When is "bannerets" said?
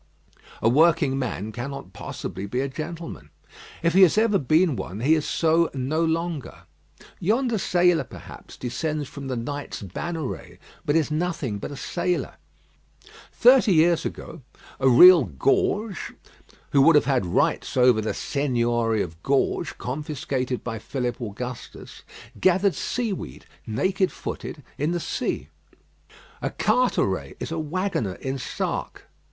9.83-10.57